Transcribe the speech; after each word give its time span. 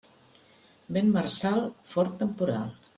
Vent 0.97 1.13
marçal, 1.19 1.63
fort 1.95 2.21
temporal. 2.25 2.79